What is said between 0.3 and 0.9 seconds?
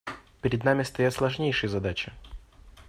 Перед нами